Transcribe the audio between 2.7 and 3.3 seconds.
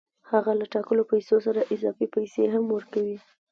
ورکوي